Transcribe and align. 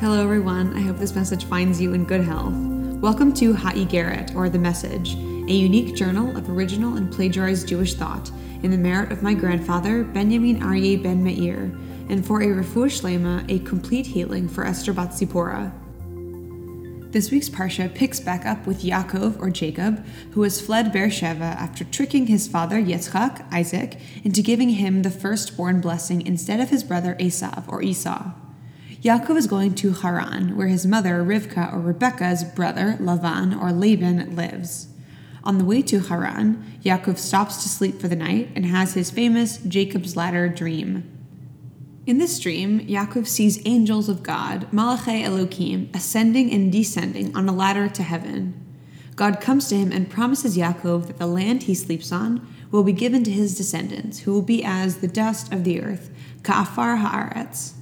Hello, 0.00 0.22
everyone. 0.22 0.76
I 0.76 0.80
hope 0.82 0.98
this 0.98 1.16
message 1.16 1.46
finds 1.46 1.80
you 1.80 1.92
in 1.92 2.04
good 2.04 2.20
health. 2.20 2.54
Welcome 2.54 3.32
to 3.34 3.52
Ha'igeret, 3.52 4.32
or 4.36 4.48
The 4.48 4.56
Message, 4.56 5.14
a 5.14 5.52
unique 5.52 5.96
journal 5.96 6.36
of 6.36 6.48
original 6.48 6.96
and 6.96 7.12
plagiarized 7.12 7.66
Jewish 7.66 7.94
thought 7.94 8.30
in 8.62 8.70
the 8.70 8.78
merit 8.78 9.10
of 9.10 9.24
my 9.24 9.34
grandfather, 9.34 10.04
Benjamin 10.04 10.60
Aryeh 10.60 11.02
ben 11.02 11.24
Meir, 11.24 11.76
and 12.08 12.24
for 12.24 12.42
a 12.42 12.46
refuah 12.46 12.86
shlema, 12.86 13.44
a 13.50 13.58
complete 13.64 14.06
healing 14.06 14.48
for 14.48 14.64
Esther 14.64 14.92
Bat 14.92 15.14
Zipporah. 15.14 15.72
This 17.10 17.32
week's 17.32 17.48
Parsha 17.48 17.92
picks 17.92 18.20
back 18.20 18.46
up 18.46 18.68
with 18.68 18.84
Yaakov, 18.84 19.40
or 19.40 19.50
Jacob, 19.50 20.06
who 20.30 20.42
has 20.42 20.60
fled 20.60 20.92
Beersheba 20.92 21.42
after 21.42 21.82
tricking 21.82 22.28
his 22.28 22.46
father 22.46 22.80
Yitzchak, 22.80 23.52
Isaac, 23.52 23.98
into 24.22 24.42
giving 24.42 24.68
him 24.68 25.02
the 25.02 25.10
firstborn 25.10 25.80
blessing 25.80 26.24
instead 26.24 26.60
of 26.60 26.70
his 26.70 26.84
brother 26.84 27.16
Esav, 27.18 27.66
or 27.66 27.82
Esau. 27.82 28.30
Yaakov 29.02 29.36
is 29.36 29.46
going 29.46 29.74
to 29.76 29.92
Haran, 29.92 30.56
where 30.56 30.66
his 30.66 30.84
mother, 30.84 31.22
Rivka, 31.22 31.72
or 31.72 31.78
Rebekah's 31.78 32.42
brother, 32.42 32.96
Lavan, 32.98 33.56
or 33.60 33.70
Laban, 33.70 34.34
lives. 34.34 34.88
On 35.44 35.56
the 35.56 35.64
way 35.64 35.82
to 35.82 36.00
Haran, 36.00 36.80
Yaakov 36.84 37.16
stops 37.16 37.62
to 37.62 37.68
sleep 37.68 38.00
for 38.00 38.08
the 38.08 38.16
night 38.16 38.50
and 38.56 38.66
has 38.66 38.94
his 38.94 39.12
famous 39.12 39.58
Jacob's 39.58 40.16
Ladder 40.16 40.48
dream. 40.48 41.08
In 42.06 42.18
this 42.18 42.40
dream, 42.40 42.80
Yaakov 42.80 43.28
sees 43.28 43.62
angels 43.64 44.08
of 44.08 44.24
God, 44.24 44.66
Malachei 44.72 45.22
Elohim, 45.22 45.90
ascending 45.94 46.50
and 46.52 46.72
descending 46.72 47.36
on 47.36 47.48
a 47.48 47.52
ladder 47.52 47.88
to 47.88 48.02
heaven. 48.02 48.54
God 49.14 49.40
comes 49.40 49.68
to 49.68 49.76
him 49.76 49.92
and 49.92 50.10
promises 50.10 50.56
Yaakov 50.56 51.06
that 51.06 51.18
the 51.18 51.26
land 51.26 51.64
he 51.64 51.74
sleeps 51.74 52.10
on 52.10 52.44
will 52.72 52.82
be 52.82 52.92
given 52.92 53.22
to 53.24 53.30
his 53.30 53.56
descendants, 53.56 54.20
who 54.20 54.32
will 54.32 54.42
be 54.42 54.64
as 54.64 54.96
the 54.96 55.08
dust 55.08 55.52
of 55.52 55.62
the 55.62 55.80
earth, 55.80 56.10
ka'afar 56.42 56.98
haaretz. 56.98 57.74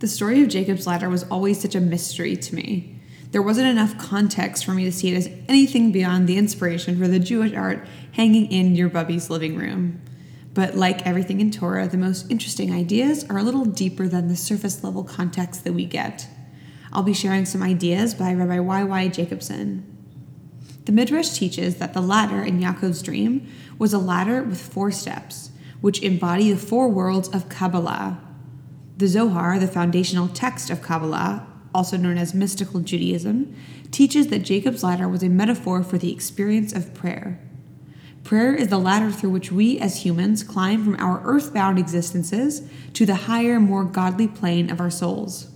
The 0.00 0.08
story 0.08 0.42
of 0.42 0.48
Jacob's 0.48 0.86
ladder 0.86 1.08
was 1.08 1.24
always 1.24 1.60
such 1.60 1.74
a 1.74 1.80
mystery 1.80 2.36
to 2.36 2.54
me. 2.54 3.00
There 3.30 3.42
wasn't 3.42 3.68
enough 3.68 3.98
context 3.98 4.64
for 4.64 4.72
me 4.72 4.84
to 4.84 4.92
see 4.92 5.12
it 5.12 5.16
as 5.16 5.30
anything 5.48 5.92
beyond 5.92 6.28
the 6.28 6.36
inspiration 6.36 6.98
for 6.98 7.08
the 7.08 7.18
Jewish 7.18 7.52
art 7.52 7.86
hanging 8.12 8.50
in 8.52 8.76
your 8.76 8.88
bubby's 8.88 9.30
living 9.30 9.56
room. 9.56 10.00
But 10.52 10.76
like 10.76 11.04
everything 11.04 11.40
in 11.40 11.50
Torah, 11.50 11.88
the 11.88 11.96
most 11.96 12.30
interesting 12.30 12.72
ideas 12.72 13.24
are 13.28 13.38
a 13.38 13.42
little 13.42 13.64
deeper 13.64 14.06
than 14.06 14.28
the 14.28 14.36
surface 14.36 14.84
level 14.84 15.02
context 15.02 15.64
that 15.64 15.72
we 15.72 15.84
get. 15.84 16.28
I'll 16.92 17.02
be 17.02 17.12
sharing 17.12 17.44
some 17.44 17.62
ideas 17.62 18.14
by 18.14 18.32
Rabbi 18.32 18.60
Y.Y. 18.60 19.08
Jacobson. 19.08 19.84
The 20.84 20.92
Midrash 20.92 21.30
teaches 21.30 21.76
that 21.76 21.92
the 21.92 22.00
ladder 22.00 22.42
in 22.42 22.60
Yaakov's 22.60 23.02
dream 23.02 23.48
was 23.78 23.92
a 23.92 23.98
ladder 23.98 24.44
with 24.44 24.60
four 24.60 24.92
steps, 24.92 25.50
which 25.80 26.02
embody 26.02 26.52
the 26.52 26.58
four 26.58 26.88
worlds 26.88 27.28
of 27.30 27.48
Kabbalah. 27.48 28.20
The 28.96 29.08
Zohar, 29.08 29.58
the 29.58 29.66
foundational 29.66 30.28
text 30.28 30.70
of 30.70 30.82
Kabbalah, 30.82 31.46
also 31.74 31.96
known 31.96 32.16
as 32.16 32.32
mystical 32.32 32.80
Judaism, 32.80 33.54
teaches 33.90 34.28
that 34.28 34.44
Jacob's 34.44 34.84
ladder 34.84 35.08
was 35.08 35.22
a 35.22 35.28
metaphor 35.28 35.82
for 35.82 35.98
the 35.98 36.12
experience 36.12 36.72
of 36.72 36.94
prayer. 36.94 37.40
Prayer 38.22 38.54
is 38.54 38.68
the 38.68 38.78
ladder 38.78 39.10
through 39.10 39.30
which 39.30 39.52
we 39.52 39.78
as 39.78 40.04
humans 40.04 40.42
climb 40.42 40.84
from 40.84 40.96
our 40.96 41.20
earthbound 41.24 41.78
existences 41.78 42.62
to 42.94 43.04
the 43.04 43.14
higher, 43.14 43.60
more 43.60 43.84
godly 43.84 44.28
plane 44.28 44.70
of 44.70 44.80
our 44.80 44.90
souls. 44.90 45.50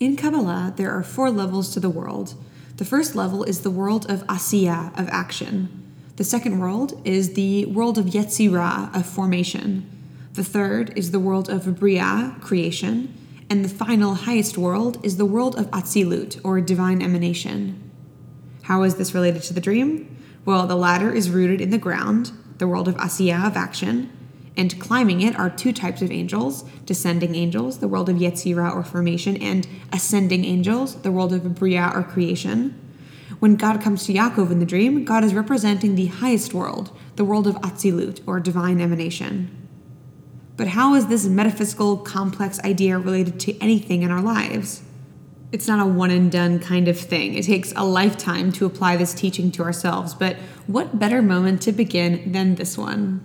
In 0.00 0.16
Kabbalah, 0.16 0.74
there 0.76 0.90
are 0.90 1.02
four 1.02 1.30
levels 1.30 1.72
to 1.74 1.80
the 1.80 1.90
world. 1.90 2.34
The 2.76 2.84
first 2.84 3.14
level 3.14 3.44
is 3.44 3.60
the 3.60 3.70
world 3.70 4.10
of 4.10 4.26
Asiya, 4.26 4.98
of 4.98 5.08
action. 5.10 5.68
The 6.16 6.24
second 6.24 6.58
world 6.58 7.00
is 7.04 7.34
the 7.34 7.66
world 7.66 7.98
of 7.98 8.06
Yetzirah, 8.06 8.94
of 8.96 9.06
formation. 9.06 9.95
The 10.36 10.44
third 10.44 10.92
is 10.96 11.12
the 11.12 11.18
world 11.18 11.48
of 11.48 11.78
Bria, 11.78 12.36
creation. 12.42 13.14
And 13.48 13.64
the 13.64 13.70
final, 13.70 14.12
highest 14.12 14.58
world 14.58 15.02
is 15.02 15.16
the 15.16 15.24
world 15.24 15.56
of 15.56 15.70
Atzilut, 15.70 16.38
or 16.44 16.60
divine 16.60 17.00
emanation. 17.00 17.90
How 18.64 18.82
is 18.82 18.96
this 18.96 19.14
related 19.14 19.44
to 19.44 19.54
the 19.54 19.62
dream? 19.62 20.14
Well, 20.44 20.66
the 20.66 20.76
ladder 20.76 21.10
is 21.10 21.30
rooted 21.30 21.62
in 21.62 21.70
the 21.70 21.78
ground, 21.78 22.32
the 22.58 22.68
world 22.68 22.86
of 22.86 22.96
Asiya, 22.96 23.46
of 23.46 23.56
action, 23.56 24.12
and 24.58 24.78
climbing 24.78 25.22
it 25.22 25.34
are 25.38 25.48
two 25.48 25.72
types 25.72 26.02
of 26.02 26.10
angels 26.10 26.64
descending 26.84 27.34
angels, 27.34 27.78
the 27.78 27.88
world 27.88 28.10
of 28.10 28.16
Yetzirah 28.16 28.74
or 28.74 28.84
formation, 28.84 29.38
and 29.38 29.66
ascending 29.90 30.44
angels, 30.44 30.96
the 30.96 31.12
world 31.12 31.32
of 31.32 31.54
Bria 31.54 31.90
or 31.94 32.02
creation. 32.02 32.78
When 33.38 33.56
God 33.56 33.80
comes 33.80 34.04
to 34.04 34.12
Yaakov 34.12 34.50
in 34.50 34.58
the 34.58 34.66
dream, 34.66 35.06
God 35.06 35.24
is 35.24 35.32
representing 35.32 35.94
the 35.94 36.06
highest 36.06 36.52
world, 36.52 36.94
the 37.16 37.24
world 37.24 37.46
of 37.46 37.54
Atzilut 37.62 38.20
or 38.26 38.38
divine 38.38 38.82
emanation. 38.82 39.65
But 40.56 40.68
how 40.68 40.94
is 40.94 41.06
this 41.06 41.26
metaphysical, 41.26 41.98
complex 41.98 42.58
idea 42.60 42.98
related 42.98 43.38
to 43.40 43.58
anything 43.60 44.02
in 44.02 44.10
our 44.10 44.22
lives? 44.22 44.82
it's 45.56 45.66
not 45.66 45.80
a 45.80 45.88
one 45.88 46.10
and 46.10 46.30
done 46.30 46.58
kind 46.58 46.86
of 46.86 46.98
thing. 47.00 47.32
It 47.32 47.44
takes 47.46 47.72
a 47.76 47.82
lifetime 47.82 48.52
to 48.52 48.66
apply 48.66 48.98
this 48.98 49.14
teaching 49.14 49.50
to 49.52 49.62
ourselves, 49.62 50.12
but 50.12 50.36
what 50.66 50.98
better 50.98 51.22
moment 51.22 51.62
to 51.62 51.72
begin 51.72 52.32
than 52.32 52.56
this 52.56 52.76
one? 52.76 53.24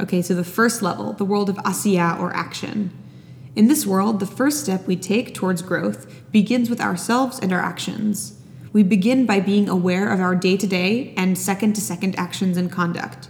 Okay, 0.00 0.20
so 0.20 0.34
the 0.34 0.42
first 0.42 0.82
level, 0.82 1.12
the 1.12 1.24
world 1.24 1.48
of 1.48 1.56
asiya 1.58 2.18
or 2.18 2.34
action. 2.34 2.90
In 3.54 3.68
this 3.68 3.86
world, 3.86 4.18
the 4.18 4.26
first 4.26 4.64
step 4.64 4.88
we 4.88 4.96
take 4.96 5.32
towards 5.32 5.62
growth 5.62 6.12
begins 6.32 6.68
with 6.68 6.80
ourselves 6.80 7.38
and 7.38 7.52
our 7.52 7.60
actions. 7.60 8.36
We 8.72 8.82
begin 8.82 9.24
by 9.24 9.38
being 9.38 9.68
aware 9.68 10.12
of 10.12 10.18
our 10.18 10.34
day 10.34 10.56
to 10.56 10.66
day 10.66 11.14
and 11.16 11.38
second 11.38 11.74
to 11.74 11.80
second 11.80 12.18
actions 12.18 12.56
and 12.56 12.72
conduct. 12.72 13.28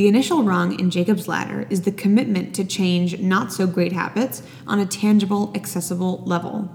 The 0.00 0.08
initial 0.08 0.44
rung 0.44 0.80
in 0.80 0.88
Jacob's 0.88 1.28
ladder 1.28 1.66
is 1.68 1.82
the 1.82 1.92
commitment 1.92 2.54
to 2.54 2.64
change 2.64 3.18
not 3.18 3.52
so 3.52 3.66
great 3.66 3.92
habits 3.92 4.42
on 4.66 4.78
a 4.78 4.86
tangible, 4.86 5.52
accessible 5.54 6.22
level. 6.24 6.74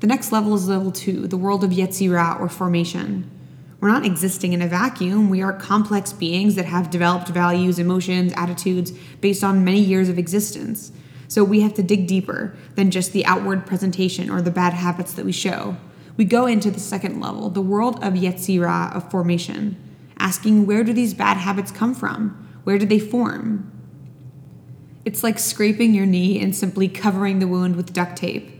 The 0.00 0.06
next 0.06 0.32
level 0.32 0.54
is 0.54 0.66
level 0.66 0.90
two, 0.90 1.26
the 1.26 1.36
world 1.36 1.62
of 1.62 1.70
Yetzirah 1.70 2.40
or 2.40 2.48
formation. 2.48 3.30
We're 3.78 3.90
not 3.90 4.06
existing 4.06 4.54
in 4.54 4.62
a 4.62 4.66
vacuum. 4.66 5.28
We 5.28 5.42
are 5.42 5.52
complex 5.52 6.14
beings 6.14 6.54
that 6.54 6.64
have 6.64 6.88
developed 6.88 7.28
values, 7.28 7.78
emotions, 7.78 8.32
attitudes 8.38 8.92
based 9.20 9.44
on 9.44 9.62
many 9.62 9.80
years 9.80 10.08
of 10.08 10.18
existence. 10.18 10.92
So 11.28 11.44
we 11.44 11.60
have 11.60 11.74
to 11.74 11.82
dig 11.82 12.06
deeper 12.06 12.56
than 12.74 12.90
just 12.90 13.12
the 13.12 13.26
outward 13.26 13.66
presentation 13.66 14.30
or 14.30 14.40
the 14.40 14.50
bad 14.50 14.72
habits 14.72 15.12
that 15.12 15.26
we 15.26 15.32
show. 15.32 15.76
We 16.16 16.24
go 16.24 16.46
into 16.46 16.70
the 16.70 16.80
second 16.80 17.20
level, 17.20 17.50
the 17.50 17.60
world 17.60 18.02
of 18.02 18.14
Yetzirah, 18.14 18.96
of 18.96 19.10
formation, 19.10 19.76
asking 20.24 20.64
where 20.64 20.82
do 20.82 20.94
these 20.94 21.12
bad 21.12 21.36
habits 21.36 21.70
come 21.70 21.94
from? 21.94 22.30
Where 22.64 22.78
do 22.78 22.86
they 22.86 22.98
form? 22.98 23.70
It's 25.04 25.22
like 25.22 25.38
scraping 25.38 25.92
your 25.92 26.06
knee 26.06 26.40
and 26.40 26.56
simply 26.56 26.88
covering 26.88 27.40
the 27.40 27.46
wound 27.46 27.76
with 27.76 27.92
duct 27.92 28.16
tape. 28.16 28.50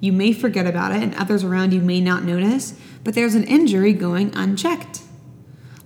You 0.00 0.12
may 0.12 0.32
forget 0.32 0.66
about 0.66 0.90
it, 0.90 1.00
and 1.00 1.14
others 1.14 1.44
around 1.44 1.72
you 1.72 1.80
may 1.80 2.00
not 2.00 2.24
notice, 2.24 2.74
but 3.04 3.14
there's 3.14 3.36
an 3.36 3.44
injury 3.44 3.92
going 3.92 4.34
unchecked. 4.34 5.02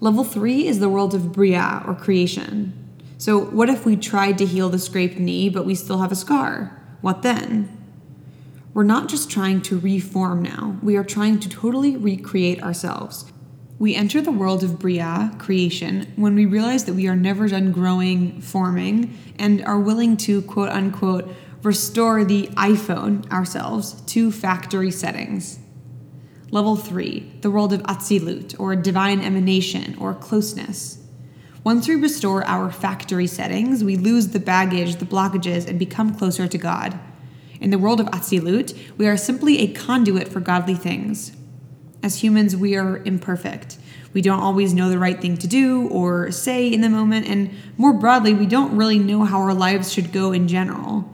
Level 0.01 0.25
three 0.25 0.67
is 0.67 0.79
the 0.79 0.89
world 0.89 1.15
of 1.15 1.33
Bria, 1.33 1.83
or 1.87 1.95
creation. 1.95 2.73
So, 3.19 3.39
what 3.39 3.69
if 3.69 3.85
we 3.85 3.95
tried 3.95 4.39
to 4.39 4.47
heal 4.47 4.71
the 4.71 4.79
scraped 4.79 5.19
knee, 5.19 5.51
but 5.51 5.67
we 5.67 5.75
still 5.75 5.99
have 5.99 6.13
a 6.13 6.17
scar? 6.17 6.83
What 7.03 7.21
then? 7.21 7.69
We're 8.73 8.85
not 8.85 9.11
just 9.11 9.31
trying 9.31 9.61
to 9.63 9.79
reform 9.79 10.41
now, 10.41 10.79
we 10.83 10.97
are 10.97 11.05
trying 11.05 11.41
to 11.41 11.49
totally 11.51 11.95
recreate 11.95 12.63
ourselves. 12.63 13.31
We 13.79 13.95
enter 13.95 14.23
the 14.23 14.33
world 14.33 14.65
of 14.65 14.79
Bria, 14.79 15.35
creation, 15.39 16.11
when 16.17 16.35
we 16.35 16.47
realize 16.47 16.85
that 16.87 16.95
we 16.95 17.09
are 17.09 17.17
never 17.17 17.47
done 17.47 17.73
growing, 17.73 18.41
forming, 18.41 19.19
and 19.39 19.63
are 19.65 19.79
willing 19.79 20.17
to 20.19 20.41
quote 20.43 20.71
unquote 20.71 21.29
restore 21.63 22.25
the 22.25 22.47
iPhone 22.55 23.31
ourselves 23.31 24.01
to 24.03 24.33
factory 24.33 24.91
settings. 24.91 25.59
Level 26.51 26.77
3, 26.77 27.39
the 27.43 27.51
world 27.51 27.75
of 27.75 27.83
Atzilut, 27.83 28.59
or 28.59 28.75
divine 28.77 29.21
emanation, 29.21 29.95
or 29.99 30.15
closeness. 30.15 30.99
Once 31.63 31.87
we 31.87 31.97
restore 31.97 32.47
our 32.47 32.71
factory 32.71 33.27
settings, 33.27 33.85
we 33.85 33.97
lose 33.97 34.29
the 34.29 34.41
baggage, 34.41 34.97
the 34.97 35.05
blockages, 35.05 35.69
and 35.69 35.79
become 35.79 36.15
closer 36.15 36.47
to 36.47 36.57
God. 36.57 36.99
In 37.61 37.71
the 37.71 37.79
world 37.79 38.01
of 38.01 38.07
Atzilut, 38.07 38.75
we 38.97 39.07
are 39.07 39.17
simply 39.17 39.59
a 39.59 39.73
conduit 39.73 40.29
for 40.29 40.41
godly 40.41 40.77
things. 40.77 41.33
As 42.07 42.23
humans, 42.23 42.55
we 42.55 42.77
are 42.77 42.99
imperfect. 42.99 43.79
We 44.13 44.23
don't 44.23 44.39
always 44.39 44.73
know 44.73 44.89
the 44.91 44.99
right 45.01 45.21
thing 45.21 45.37
to 45.39 45.49
do 45.49 45.89
or 45.89 46.31
say 46.31 46.73
in 46.73 46.81
the 46.81 46.89
moment, 46.89 47.27
and 47.27 47.51
more 47.77 47.93
broadly, 47.93 48.33
we 48.33 48.47
don't 48.47 48.77
really 48.77 49.01
know 49.01 49.25
how 49.25 49.41
our 49.41 49.53
lives 49.53 49.93
should 49.93 50.13
go 50.13 50.31
in 50.31 50.47
general. 50.47 51.13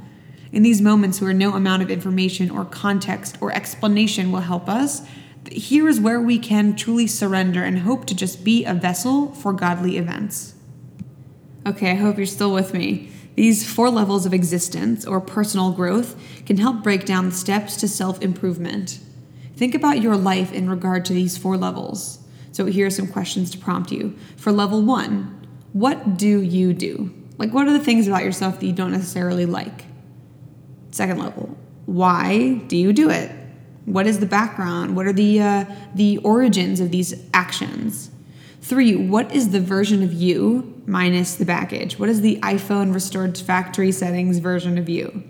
In 0.52 0.62
these 0.62 0.82
moments 0.82 1.18
where 1.18 1.32
no 1.32 1.54
amount 1.54 1.82
of 1.82 1.90
information 1.90 2.50
or 2.50 2.66
context 2.66 3.38
or 3.40 3.50
explanation 3.52 4.30
will 4.30 4.42
help 4.42 4.68
us, 4.68 5.00
here 5.50 5.88
is 5.88 5.98
where 5.98 6.20
we 6.20 6.38
can 6.38 6.76
truly 6.76 7.06
surrender 7.06 7.64
and 7.64 7.78
hope 7.78 8.04
to 8.04 8.14
just 8.14 8.44
be 8.44 8.66
a 8.66 8.74
vessel 8.74 9.32
for 9.32 9.54
godly 9.54 9.96
events. 9.96 10.52
Okay, 11.66 11.92
I 11.92 11.94
hope 11.94 12.18
you're 12.18 12.26
still 12.26 12.52
with 12.52 12.74
me. 12.74 13.10
These 13.34 13.66
four 13.66 13.88
levels 13.88 14.26
of 14.26 14.34
existence 14.34 15.06
or 15.06 15.22
personal 15.22 15.72
growth 15.72 16.22
can 16.44 16.58
help 16.58 16.82
break 16.82 17.06
down 17.06 17.30
the 17.30 17.34
steps 17.34 17.78
to 17.78 17.88
self 17.88 18.20
improvement. 18.20 18.98
Think 19.62 19.76
about 19.76 20.02
your 20.02 20.16
life 20.16 20.52
in 20.52 20.68
regard 20.68 21.04
to 21.04 21.12
these 21.12 21.38
four 21.38 21.56
levels. 21.56 22.18
So, 22.50 22.66
here 22.66 22.88
are 22.88 22.90
some 22.90 23.06
questions 23.06 23.48
to 23.52 23.58
prompt 23.58 23.92
you. 23.92 24.16
For 24.36 24.50
level 24.50 24.82
one, 24.82 25.46
what 25.72 26.16
do 26.16 26.42
you 26.42 26.72
do? 26.72 27.14
Like, 27.38 27.54
what 27.54 27.68
are 27.68 27.72
the 27.72 27.78
things 27.78 28.08
about 28.08 28.24
yourself 28.24 28.58
that 28.58 28.66
you 28.66 28.72
don't 28.72 28.90
necessarily 28.90 29.46
like? 29.46 29.84
Second 30.90 31.20
level, 31.20 31.56
why 31.86 32.54
do 32.66 32.76
you 32.76 32.92
do 32.92 33.08
it? 33.08 33.30
What 33.84 34.08
is 34.08 34.18
the 34.18 34.26
background? 34.26 34.96
What 34.96 35.06
are 35.06 35.12
the 35.12 35.40
uh, 35.40 35.64
the 35.94 36.18
origins 36.18 36.80
of 36.80 36.90
these 36.90 37.14
actions? 37.32 38.10
Three, 38.62 38.96
what 38.96 39.32
is 39.32 39.50
the 39.50 39.60
version 39.60 40.02
of 40.02 40.12
you 40.12 40.82
minus 40.86 41.36
the 41.36 41.44
baggage? 41.44 42.00
What 42.00 42.08
is 42.08 42.20
the 42.20 42.40
iPhone 42.40 42.92
restored 42.92 43.36
to 43.36 43.44
factory 43.44 43.92
settings 43.92 44.38
version 44.38 44.76
of 44.76 44.88
you? 44.88 45.22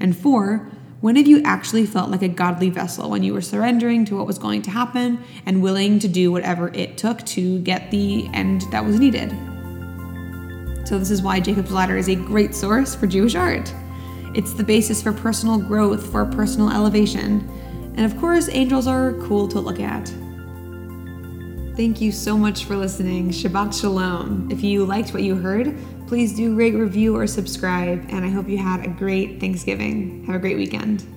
And 0.00 0.16
four, 0.16 0.72
when 1.06 1.14
have 1.14 1.28
you 1.28 1.40
actually 1.44 1.86
felt 1.86 2.10
like 2.10 2.22
a 2.22 2.28
godly 2.28 2.68
vessel 2.68 3.08
when 3.08 3.22
you 3.22 3.32
were 3.32 3.40
surrendering 3.40 4.04
to 4.04 4.16
what 4.16 4.26
was 4.26 4.40
going 4.40 4.60
to 4.60 4.72
happen 4.72 5.22
and 5.46 5.62
willing 5.62 6.00
to 6.00 6.08
do 6.08 6.32
whatever 6.32 6.74
it 6.74 6.98
took 6.98 7.24
to 7.24 7.60
get 7.60 7.92
the 7.92 8.28
end 8.34 8.62
that 8.72 8.84
was 8.84 8.98
needed? 8.98 9.30
So, 10.84 10.98
this 10.98 11.12
is 11.12 11.22
why 11.22 11.38
Jacob's 11.38 11.70
Ladder 11.70 11.96
is 11.96 12.08
a 12.08 12.16
great 12.16 12.56
source 12.56 12.96
for 12.96 13.06
Jewish 13.06 13.36
art. 13.36 13.72
It's 14.34 14.52
the 14.52 14.64
basis 14.64 15.00
for 15.00 15.12
personal 15.12 15.58
growth, 15.58 16.10
for 16.10 16.26
personal 16.26 16.72
elevation. 16.72 17.48
And 17.96 18.00
of 18.00 18.18
course, 18.18 18.48
angels 18.48 18.88
are 18.88 19.12
cool 19.28 19.46
to 19.46 19.60
look 19.60 19.78
at. 19.78 20.12
Thank 21.76 22.00
you 22.00 22.10
so 22.10 22.36
much 22.36 22.64
for 22.64 22.76
listening. 22.76 23.30
Shabbat 23.30 23.80
Shalom. 23.80 24.50
If 24.50 24.64
you 24.64 24.84
liked 24.84 25.14
what 25.14 25.22
you 25.22 25.36
heard, 25.36 25.78
please 26.06 26.34
do 26.34 26.54
rate, 26.54 26.74
review, 26.74 27.16
or 27.16 27.26
subscribe. 27.26 28.04
And 28.10 28.24
I 28.24 28.28
hope 28.28 28.48
you 28.48 28.58
had 28.58 28.84
a 28.84 28.88
great 28.88 29.40
Thanksgiving. 29.40 30.24
Have 30.26 30.36
a 30.36 30.38
great 30.38 30.56
weekend. 30.56 31.15